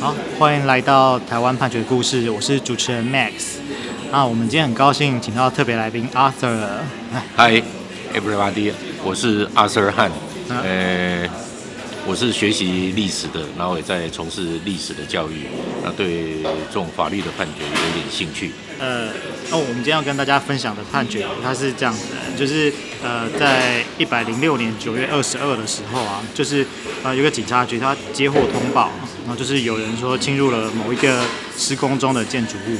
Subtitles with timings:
[0.00, 3.56] 好，欢迎来到台湾判决故事，我是主持人 Max。
[4.12, 6.80] 那我们今天很高兴请到特别来宾 Arthur。
[7.36, 7.62] Hi
[8.14, 8.72] everybody，
[9.02, 10.10] 我是 Arthur Han。
[12.06, 15.46] 我是学习历史的，然后也在从事历史的教育，
[15.82, 18.52] 那对这种法律的判决有点兴趣。
[18.78, 19.08] 呃，
[19.50, 22.70] 那、哦、我们今天要跟大家分享的判决，它是这样子的，就是
[23.02, 26.66] 呃，在一百零六年九月二十二的时候啊，就是
[27.02, 28.90] 呃，有个警察局他接获通报，
[29.24, 31.24] 然后就是有人说侵入了某一个
[31.56, 32.76] 施工中的建筑物。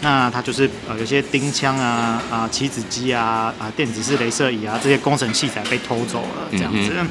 [0.00, 7.08] 那他就是呃有些钉枪啊啊棋子机啊啊电子式镭射仪啊这些工程器材被偷走了这样子，嗯、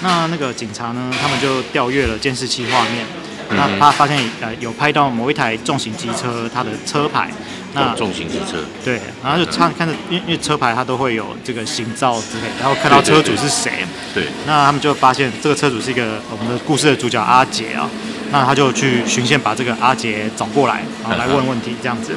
[0.00, 3.04] 那那个警察呢，他们就调阅了监视器画面，
[3.50, 7.30] 嗯、那他发现呃有拍到某一台重型机车它的车牌，
[7.72, 8.58] 那重型机车。
[8.84, 17.88] 对，然后就看看着因为因为车牌它都会有这个行照之类，然后看到车主是谁，对，那他们就发现这个车主是一个我们的故事的主角阿杰啊。
[18.32, 22.12] 那他就去循线把这个阿杰找过来，然后来问问题这样子。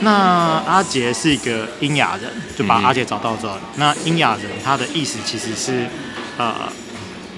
[0.00, 5.88] 那阿杰是一个英雅人，就把阿杰找到之后，那英雅人他的意思其实是，
[6.38, 6.54] 呃，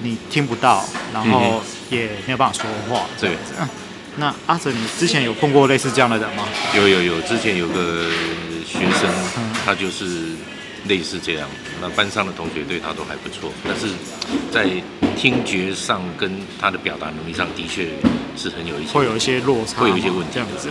[0.01, 3.05] 你听不到，然后也没有办法说话。
[3.19, 3.31] 对。
[4.17, 6.43] 那阿哲，你之前有碰过类似这样的人吗？
[6.75, 8.09] 有有有，之前有个
[8.65, 9.09] 学生，
[9.65, 10.35] 他就是。
[10.87, 11.49] 类似这样，
[11.81, 13.87] 那班上的同学对他都还不错，但是
[14.49, 14.69] 在
[15.17, 16.31] 听觉上跟
[16.61, 17.89] 他的表达能力上的确
[18.37, 20.69] 是很有一些，会有一些落差，会有一些问题这样子。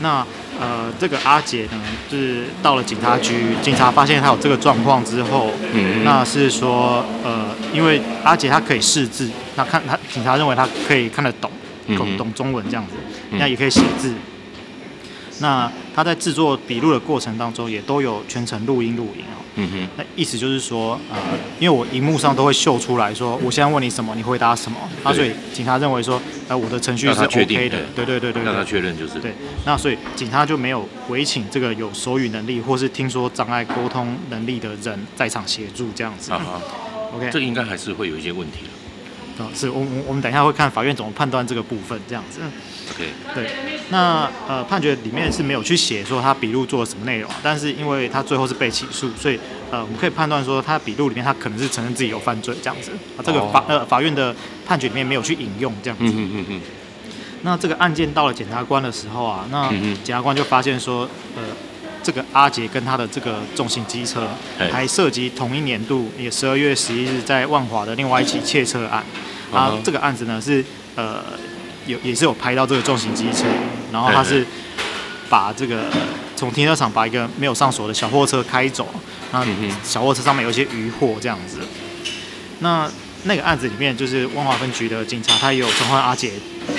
[0.00, 0.24] 那
[0.58, 1.80] 呃，这个阿杰呢，
[2.10, 11.50] 就是到了警察局，警察发现他有这个状况之后，嗯，那是说呃，因为阿杰他可以识字，那看他警察认为他可以看得懂，
[11.96, 12.92] 懂懂中文这样子，
[13.32, 14.14] 那也可以写字。
[15.40, 19.44] 那他在制作笔录的过程当中，也都有全程录音录影哦。
[19.56, 19.88] 嗯哼。
[19.96, 21.18] 那意思就是说，呃，
[21.58, 24.78] 因为我荧幕上都会秀出来说，我现在问你什么，你回答什么。
[25.02, 27.78] 啊，所以警察认为说，呃，我的程序是 OK 的。
[27.94, 28.42] 对对对对。
[28.42, 29.18] 让他确认就是。
[29.20, 29.34] 对。
[29.64, 36.32] 那所以警察就没有委请这个有手语能力或是听说障碍沟通能力的人在场协助这样子。
[36.32, 36.62] 啊哈。
[37.14, 37.30] OK。
[37.30, 38.70] 这应该还是会有一些问题的。
[39.38, 42.40] 啊，是我我我们等一下会看法院怎么判断这个部分这样子。
[42.90, 43.04] OK，
[43.34, 43.50] 对，
[43.90, 49.38] 那呃判决里面是没有去写说他笔录做了什么内容，但是因为他最后是被起诉，所以
[49.70, 56.04] 呃我们可以判断说他笔录里面他可能是承认自己有犯罪这样子啊，这个法呃法院的判决里面没有去引用这样子。
[56.04, 56.60] 嗯嗯嗯嗯。
[57.42, 59.68] 那这个案件到了检察官的时候啊，那
[60.02, 61.42] 检察官就发现说，呃
[62.06, 64.28] 这个阿杰跟他的这个重型机车
[64.70, 69.04] 还涉及同一年度也十二月十一日在万华的另外一起窃车案
[69.52, 71.24] 啊，这个案子呢是呃。
[71.86, 73.44] 有也是有拍到这个重型机车，
[73.92, 74.44] 然后他是
[75.28, 75.84] 把这个
[76.34, 78.88] 从停车场把一个没有上锁的小货车开走，
[79.30, 79.46] 那
[79.84, 81.60] 小货车上面有一些渔货这样子。
[82.58, 82.90] 那
[83.22, 86.32] 那个案子里面就是万华分局的警察，他也有传唤阿杰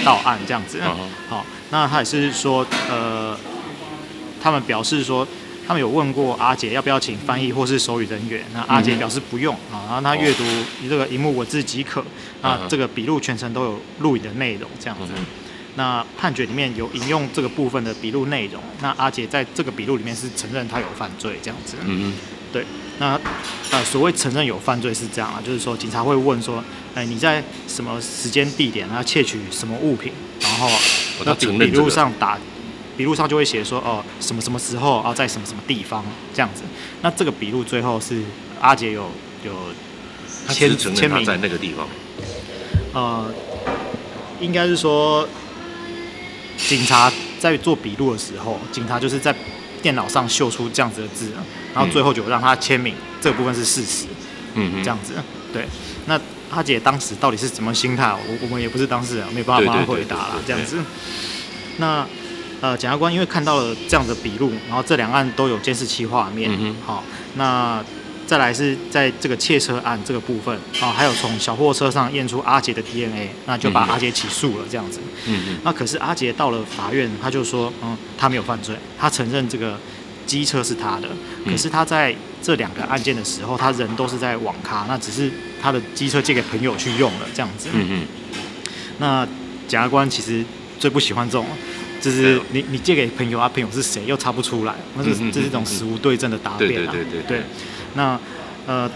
[0.03, 0.81] 到案这样子。
[1.29, 3.39] 好，那他也是说，呃，
[4.47, 5.27] 他们表示说。
[5.67, 10.45] 他们有问过阿杰要不要请翻译或是手语人员，那阿杰表示不用啊，然后他阅读
[10.89, 12.01] 这个荧幕文字即可，
[12.41, 15.11] 那这个笔录全程都有录影的内容这样子。
[15.75, 21.75] 那判决里面有引用这个部分的笔录内容，那阿杰在这个笔录里面是承认他有犯罪这样子。
[21.83, 22.13] 嗯嗯。
[22.53, 22.63] 对，
[22.99, 23.19] 那
[23.71, 26.63] 呃所谓承认有犯罪是这样啊，就是说警察会问说，
[26.95, 30.69] 哎你在什么时间地点，然后窃取什么物品，然后
[31.25, 32.39] 那笔笔录上打。
[32.97, 36.03] 笔录上就会写说哦，什么什么时候啊，在什么什么地方
[36.33, 36.63] 这样子。
[37.03, 38.23] 那这个笔录最后是
[38.59, 39.11] 阿杰有
[39.45, 39.53] 有
[40.49, 41.87] 签签名在那个地方。
[42.93, 43.31] 呃，
[44.39, 45.29] 应该是说
[46.57, 49.33] 警察在做笔录的时候，警察就是在
[49.81, 51.31] 电脑上秀出这样子的字，
[51.75, 54.07] 然后最后就让他签名，嗯、这个部分是事实。
[54.55, 55.13] 嗯，这样子。
[55.53, 55.67] 对。
[56.07, 56.19] 那
[56.49, 58.11] 阿杰当时到底是什么心态？
[58.11, 60.41] 我我们也不是当事人，没有办法帮他回答了。
[60.47, 60.79] 这样子。
[61.77, 62.03] 那。
[62.59, 66.51] 呃，检察官因为看到了这样的笔录，然后这两案都有监视器画面，
[66.85, 67.03] 好、
[67.35, 67.83] 那
[68.25, 74.99] 再来是在这个窃车案这个部分，啊、哦，还有从小货车上验出阿杰的 DNA，那就把阿杰起诉了这样子。
[75.27, 75.57] 嗯嗯。
[75.63, 79.79] 那可是阿杰到了法院，他就说，嗯，他没有犯罪，他承认这个
[80.25, 81.07] 机车是他的，
[81.45, 85.31] 可是他在这两个案件的时候，他人都是在网咖，那只是
[85.61, 87.69] 他的机车借给朋友去用了这样子。
[87.71, 88.07] 嗯嗯。
[88.97, 89.25] 那
[89.67, 90.43] 检察官其实
[90.79, 91.45] 最不喜欢这种。
[92.01, 96.91] 就是你你借给朋友啊，朋友是谁又查不出来，那是这是一种死无对证的答辩啊。
[96.91, 97.43] 对对对对，对，
[97.95, 98.19] 那
[98.65, 98.89] 呃，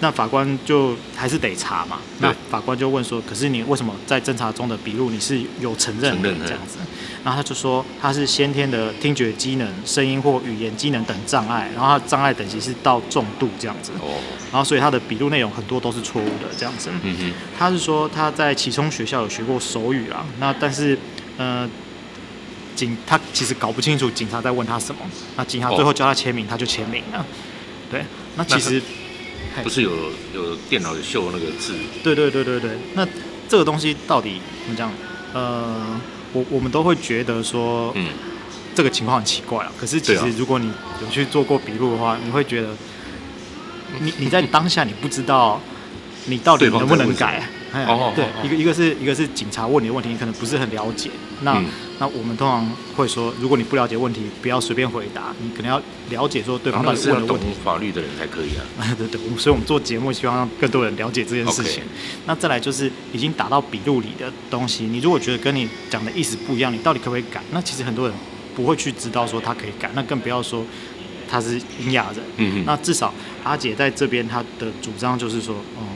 [0.00, 1.98] 那法官就还是得查嘛。
[2.20, 6.78] 那法官就问说：“可是你为什么在侦查中的笔录你是有承认的这样子？”
[7.22, 13.92] 然后他就说他是先天的听觉机能、声音或语言机能等障碍，然后他障碍等级是到重度这样子。
[14.00, 14.16] 哦，
[14.50, 16.88] 然后所以他的笔录内容很多都是错误的这样子。
[17.02, 20.98] 嗯哼，他是说他在启聪学校有学过手语啊，那但是
[21.36, 21.68] 呃，
[22.74, 25.00] 警他其实搞不清楚警察在问他什么，
[25.36, 27.24] 那警察最后叫他签名，他就签名了。
[27.90, 28.04] 对，
[28.36, 28.80] 那其实
[29.62, 29.90] 不是有
[30.34, 31.74] 有电脑有秀那个字？
[32.02, 33.06] 对对对对对，那
[33.48, 34.92] 这个东西到底怎么讲？
[35.32, 36.00] 呃，
[36.32, 38.08] 我我们都会觉得说，嗯，
[38.74, 39.72] 这个情况很奇怪啊。
[39.78, 40.72] 可是其实如果你
[41.02, 42.68] 有去做过笔录的话，你会觉得，
[44.00, 45.60] 你你在当下你不知道
[46.26, 47.42] 你到底能不能改。
[47.72, 47.84] 哎，
[48.16, 51.08] 对，一个一个是一个是警察问你的问题，你可能不是很了解。
[51.42, 51.66] 那、嗯、
[52.00, 52.66] 那我们通常
[52.96, 57.48] 会说，如果你不了解问题，不要随便回答，你可能要了解说对方到底问的问题。
[57.62, 58.64] 法律的人才可以啊。
[58.96, 61.82] 对 对，所以我们做节目希望让更多人了解这件事情。
[61.82, 62.22] Okay.
[62.24, 67.42] 那再来就是已经打到笔录里的东西，你如果觉得跟你讲的意思不一样，你到底可不可以改？
[67.52, 68.16] 那其实很多人
[68.56, 70.64] 不会去知道说他可以改，那更不要说
[71.28, 72.24] 他是聋哑人。
[72.38, 72.64] 嗯嗯。
[72.64, 73.12] 那至少
[73.44, 75.86] 阿姐在这边，她的主张就是说，嗯。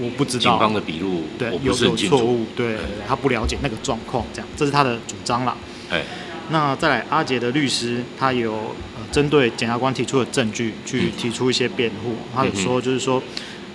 [0.00, 0.42] 我不知道。
[0.42, 2.76] 警方的笔录对有有错误，对，
[3.06, 5.56] 他不了解那个状况，这样，这是他的主张啦。
[5.90, 6.02] 哎，
[6.50, 8.52] 那再来，阿杰的律师他有
[8.96, 13.22] 呃针对检察官提出的证据去提出一些辩护，他有说就是说，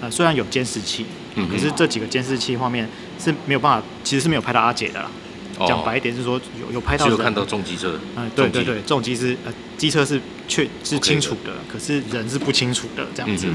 [0.01, 1.05] 呃，虽然有监视器，
[1.49, 2.89] 可是这几个监视器画面
[3.19, 5.11] 是没有办法，其实是没有拍到阿杰的啦。
[5.65, 10.19] 讲白一点是说有有拍到，有看到重机车，嗯，对对对，重机是呃机车是
[10.49, 13.47] 确是清楚的，可是人是不清楚的这样子。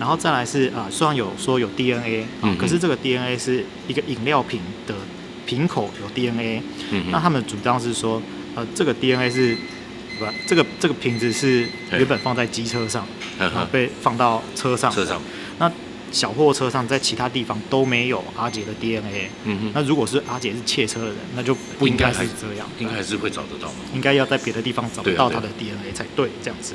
[0.00, 2.24] 然后再来是啊，虽然有说有 DNA
[2.58, 4.94] 可是这个 DNA 是一个饮料瓶的
[5.44, 8.22] 瓶口有 DNA，嗯、那他们主张是说，
[8.54, 9.54] 呃，这个 DNA 是
[10.18, 13.06] 不，这个这个瓶子是原本放在机车上，
[13.38, 15.20] 然后被放到车上，车上，
[15.58, 15.70] 那
[16.10, 19.28] 小货车上在其他地方都没有阿杰的 DNA，
[19.74, 26.72] 那如果是阿杰是窃车的人，那就不应该是这样，应该还是会找得到，应该要在别的地方找得到他的 DNA 才对，这样子，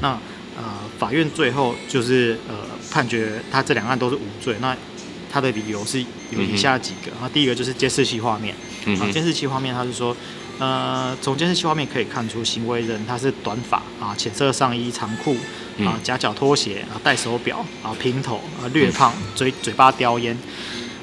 [0.00, 0.18] 那。
[0.58, 0.64] 呃，
[0.98, 2.54] 法院最后就是呃
[2.90, 4.56] 判决他这两案都是无罪。
[4.60, 4.76] 那
[5.30, 6.00] 他的理由是
[6.30, 7.12] 有以下几个。
[7.20, 8.54] 那、嗯、第一个就是监视器画面。
[8.86, 9.12] 嗯。
[9.12, 10.16] 监视器画面，他是说，
[10.58, 15.36] 呃，从监视器画面可以看出行为人他是短发啊，浅色上衣长裤
[15.84, 20.36] 啊，夹脚拖鞋啊，戴手表啊，平头啊，略胖，嘴嘴巴叼烟。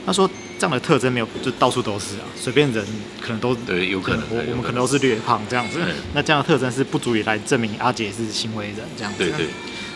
[0.05, 0.29] 他说。
[0.65, 2.83] 这样的特征没有，就到处都是啊，随便人
[3.21, 5.77] 可能都对，有可能，我我们可能都是略胖这样子。
[6.15, 9.19] 那这样的特征是不足以来证明阿杰是行为人这样子。
[9.19, 9.45] 对对。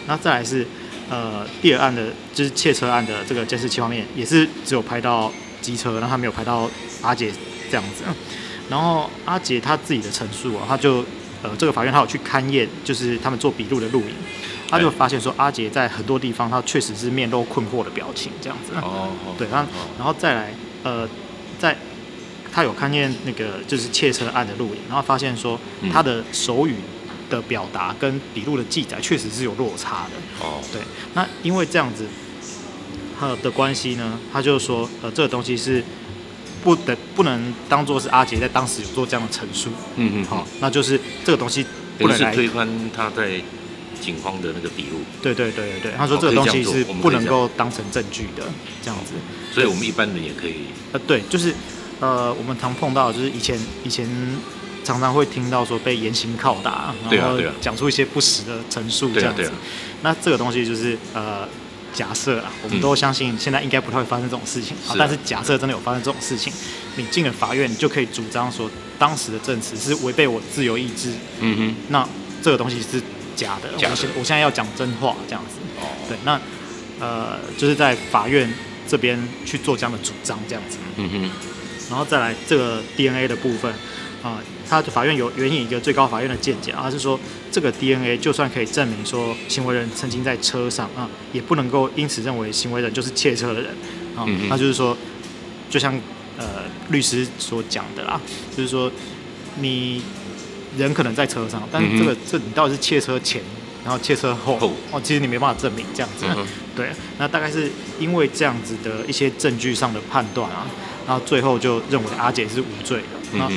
[0.06, 0.64] 那再来是
[1.10, 6.70] 呃第二案的，就是窃车案的这个监视器画面，也是只有拍到机车，然后他没有拍到
[7.02, 7.32] 阿杰
[7.72, 8.04] 这样子。
[8.70, 11.04] 然后阿杰他自己的陈述啊，他就
[11.42, 14.14] 呃这个法院他有去勘验，就是他们做笔录的录影。
[14.70, 18.72] 他就发现说，阿杰在很多地方，他确实是面露困惑的表情，这样子。
[18.76, 19.10] 哦。
[19.38, 21.10] 对，然后，然后再来，呃，
[21.58, 21.76] 在
[22.52, 25.60] 他有看见那个就是窃车案的录影，然后发现说，
[25.92, 26.76] 他的手语
[27.30, 30.46] 的表达跟笔录的记载确实是有落差的。
[30.46, 30.62] 哦。
[30.72, 30.80] 对。
[31.16, 32.06] 那因为这样子，
[33.20, 35.84] 他的关系呢，他就说，呃，这个东西是
[36.64, 39.72] 不得不能当做是阿杰在当时有做这样的陈述。
[39.96, 40.26] 嗯嗯。
[40.26, 41.66] 好，那就是这个东西
[41.98, 43.42] 不能来推翻他在。
[44.00, 48.44] 警方的那个笔录，对对对对对，他说这个东西是不能够当成证据的，
[48.82, 49.14] 这样子，
[49.54, 51.54] 所以我们一般人也可以，呃，对，就是
[52.00, 54.08] 呃，我们常碰到，就是以前以前
[54.84, 59.52] 常常会听到说被严刑拷打，然后讲出一些不实的陈述这样子，
[60.02, 61.48] 那这个东西就是呃
[61.94, 66.52] 假设啊，我们都相信现在应该不太会发生这种事情，但是假设真的有发生这种事情，
[66.96, 72.08] 你进了法院，你就可以主张说当时的证词是违背我自由意志，嗯哼，那
[72.42, 73.02] 这个东西是。
[73.40, 75.56] 假的，假的我现我现在要讲真话，这样子。
[75.80, 75.88] 哦。
[76.10, 76.40] 对，那
[77.00, 78.54] 呃，就是在法院
[78.86, 80.78] 这边去做这样的主张，这样子。
[80.98, 81.30] 嗯哼。
[81.90, 83.72] 然后再来这个 DNA 的部分
[84.22, 87.18] 啊，他、呃、法院有援引一个最高法院的见解啊，是说
[87.50, 93.72] 这个 DNA 就算可以证明说行为人曾经在车上啊，也不能够因此认为行为人就是窃车的人
[94.18, 94.26] 啊。
[94.28, 94.48] 嗯。
[94.50, 94.98] 那就是说，
[95.70, 95.98] 就像
[96.38, 96.46] 呃
[96.90, 98.20] 律师所讲的啦，
[98.56, 98.92] 就是说
[99.62, 100.04] 你。
[100.78, 103.42] 人可能在车上，但是这个、嗯、这你到底是窃车前，
[103.84, 106.26] 然后窃车后，哦，哦，其实你没办法证明这样子。
[106.28, 106.46] 嗯、
[106.76, 110.68] 对，那大概是因为这样子的一些证据上的判断啊，
[111.08, 113.38] 然后最后就认为阿姐是无罪的。
[113.38, 113.50] 那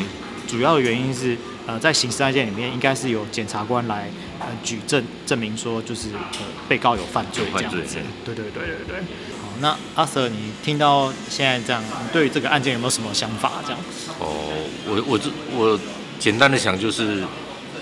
[0.47, 6.39] 主要的原因是，呃，在刑事案件里面，应该是由检察官来呃举证证明说，就是呃
[6.69, 7.99] 被告有犯罪这样子。
[8.25, 8.97] 对对对对对。
[9.41, 13.63] 好，那阿 Sir，你听到现在这样，你对于这个案件有没有什么想法？
[13.65, 13.81] 这样？
[14.19, 15.79] 哦，我我这我。
[16.23, 17.21] 简单的想就是，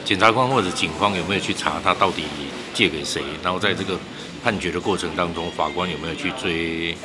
[0.03, 2.23] 检察官或者警方有没有去查他到底
[2.73, 3.99] 借给谁，然后在这个
[4.43, 6.97] 判决的过程当中，法官有没有去追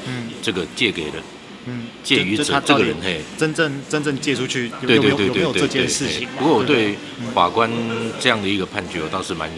[0.41, 1.21] 这个借给的？
[1.65, 6.25] 嗯，借于者这个人嘿，真正真正借出去有对对有没有对对对有没有这件事情？
[6.39, 6.95] 不过我对对
[7.33, 7.69] 法官
[8.17, 9.51] 这样的一个判决，我倒是蛮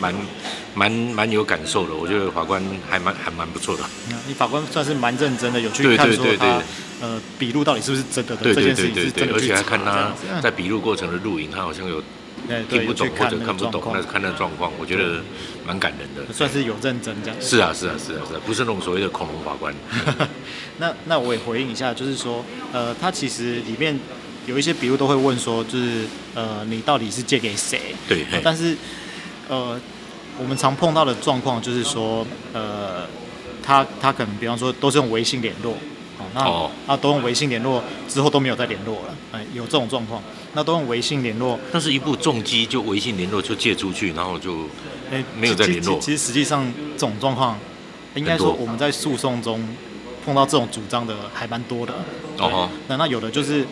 [0.00, 0.14] 蛮
[0.78, 1.94] 蛮蛮有感受的。
[1.94, 3.82] 我觉得法官还蛮还蛮不错的。
[4.28, 6.62] 你法官算是蛮认真的，有去看说他
[7.00, 12.02] 呃笔录到底是不是真的的这件事情是真的，而且还看他在笔录过程的录影，他好像有。
[12.70, 15.20] 听不懂或者看不懂，那看那状况，我觉得
[15.66, 17.36] 蛮感人的，算是有认真这样。
[17.38, 19.74] 是啊，是啊，是啊，是啊，不是那种所谓的恐龙法官。
[20.78, 22.42] 那那我也回应一下，就是说，
[22.72, 23.98] 呃，他其实里面
[24.46, 27.94] 有一些笔录都会问说，就是呃，你到底是借给谁？
[28.08, 28.24] 对。
[28.42, 28.74] 但是
[29.48, 29.78] 呃，
[30.40, 33.06] 我们常碰到的状况就是说，呃，
[33.62, 35.72] 他他可能比方说都是用微信联络，
[36.18, 40.22] 哦，那啊、哦、都用微信联络之后都没有再联络了，哎，有这种状况。
[40.54, 44.64] 那都用微信联络，但是一部重机就微信联络就借出去，然后就
[45.10, 46.00] 哎没有再联络。
[46.00, 47.58] 其实实际上这种状况，
[48.14, 49.62] 应该说我们在诉讼中
[50.24, 51.94] 碰到这种主张的还蛮多的。
[52.38, 53.64] 哦，那那有的就是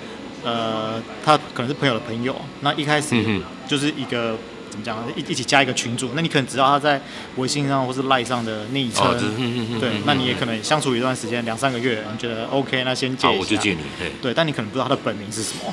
[0.45, 4.39] 呃，他可能是朋友的朋友，那一开始就是一个、嗯、
[4.77, 7.01] 怎么讲，一一起加一个群组，那你可能知道他在
[7.37, 13.81] 微信上或是赖上的昵称，哦嗯、对，那你也可能相处一段时间，两三个月，你觉得 OK，那先借一下，我就借你。
[14.21, 15.73] 对，但你可能不知道他的本名是什么。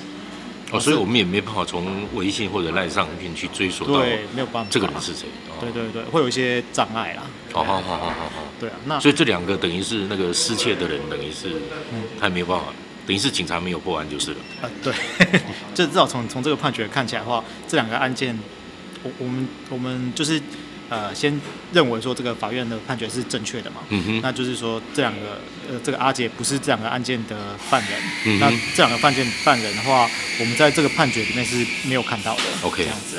[0.72, 5.28] 哦，所以我们也没办法从微信或者赖上面去追索到，对，没有办法，这个人是谁？
[5.60, 7.22] 对对对，会有一些障碍啦。
[7.52, 8.44] 好好好好好好。
[8.60, 11.52] 对啊，那所以这两个等于是那个失窃的人，等于是
[12.20, 12.66] 他也没有办法，
[13.06, 14.38] 等于是警察没有破案就是了。
[14.64, 14.92] 啊，对，
[15.76, 18.36] 就至少从从这个判决看起来的话，这两个案件，
[19.04, 20.42] 我我们我们就是。
[20.90, 21.42] 呃，先
[21.72, 30.08] 认为说这个法院的判决是正确的嘛，嗯哼，那就是说这两个呃，这个阿杰不是这两个案件的犯人，嗯、那这两个犯件犯人的话，
[30.40, 33.18] 我们在这个判决里面是没有看到的，OK，这样子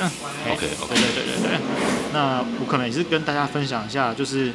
[0.49, 1.59] ，OK，OK，对对对对对，
[2.13, 4.53] 那我可能也是跟大家分享一下，就是。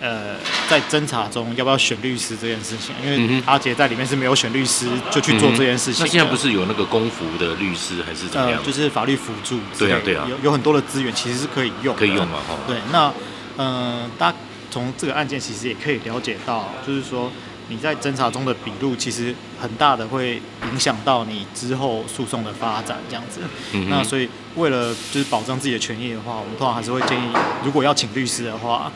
[0.00, 0.34] 呃，
[0.66, 6.06] 在侦查中要不要选律师这件事情，因为阿杰在里面是没有选律师就去做这件事情，嗯。
[6.06, 8.58] 那现在不是有那个公服的律师还是怎么样？
[8.58, 9.60] 呃，就是法律辅助。
[9.78, 11.94] 对啊，对啊，有有很多的资源其实是可以用。
[11.94, 12.38] 可以用嘛？
[12.48, 12.56] 哈。
[12.66, 13.12] 对，那
[13.58, 14.38] 呃，大家
[14.70, 17.30] 从这个案件其实也可以了解到，就是说
[17.68, 20.40] 你在侦查中的笔录，其实很大的会
[20.72, 23.40] 影响到你之后诉讼的发展这样子。
[23.72, 23.90] 嗯。
[23.90, 24.26] 那所以
[24.56, 27.28] 为了就是保障自己的权益的话，我们通常还是会建议，
[27.62, 28.90] 如果要请律师的话。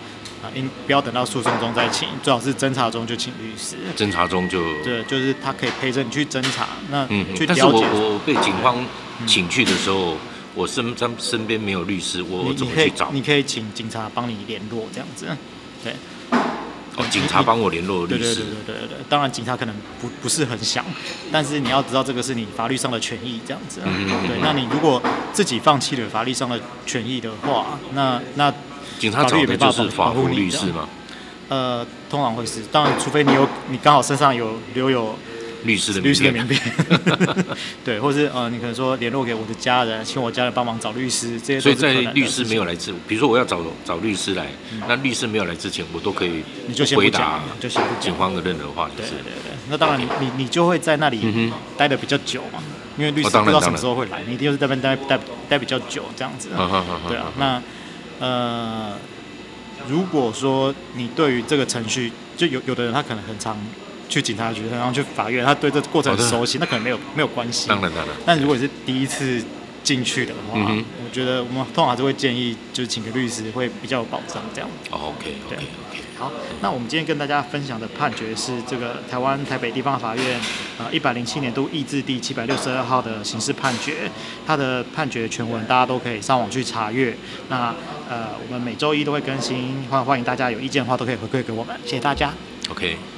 [0.54, 3.76] 应不要等到诉讼中再请，最好是侦查中就请律师。
[3.96, 6.68] 侦查中就对，就是他可以陪着你去侦查。
[6.90, 7.56] 那嗯，去了解。
[7.56, 8.84] 但是我我被警方
[9.26, 10.18] 请去的时候，嗯、
[10.54, 13.10] 我身身身边没有律师，我我怎么去找？
[13.12, 15.26] 你可以请警察帮你联络这样子。
[15.82, 15.94] 对。
[16.96, 18.34] 哦，警察帮我联络律师。
[18.34, 18.96] 对对对对对对。
[19.08, 20.84] 当然，警察可能不不是很想，
[21.32, 23.80] 但是你要知道这个是你法律上的权益这样子。
[23.84, 24.28] 嗯嗯。
[24.28, 28.52] 对，那你如果自己放弃了法律上的权益的话，那那。
[28.98, 30.88] 警察找的就是法务律师吗？
[31.48, 35.14] 呃，通常会是，当然，除非你有你刚好身上有留有
[35.64, 36.58] 律师的律师的名片，
[37.84, 41.60] 对，或是呃，你可能说联络给我的家人，请我家人帮忙找律师，这些。
[41.60, 49.10] 所以在律师没有来之，比如说我要找找律师来，嗯、那律师没有来之前，我都可以你就先回答就先警方的任何话，就是。
[49.10, 52.58] 对对对，那当然你，你就会在那里待的比较久嘛，
[52.96, 56.48] 因为律师不知道什么时候会来，你一定是在那边待待待比较久这样子。
[57.06, 57.62] 对啊，那。
[58.20, 58.92] 呃，
[59.88, 63.56] 如果说你对于这个程序，就有有的人他可能很常
[64.08, 67.68] 去警察局，然后去法院，他对这个过程很熟悉，那可能没有没有关系。
[67.68, 68.14] 当然当然。
[68.24, 69.42] 但如果是第一次
[69.84, 74.68] 进去的话，嗯，我觉得我们通常还是会建议，就是请个律师会比较有保障，这样。
[74.90, 76.02] 哦，OK OK OK。
[76.18, 80.40] 好，那我们今天跟大家分享的判决是这个台湾台北地方法院
[80.78, 84.10] 呃一百零七年度易字第七百六十二号的刑事判决，
[84.46, 87.16] 它的判决全文大家都可以上网去查阅。
[87.48, 87.74] 那
[88.08, 92.32] 呃我们每周一都会更新，欢欢迎大家有意见的话都可以回馈给我们，谢谢大家。
[92.70, 93.13] OK。